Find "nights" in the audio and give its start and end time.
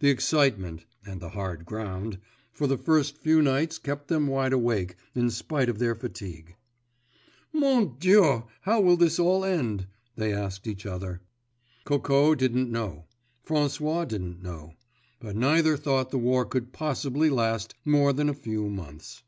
3.40-3.78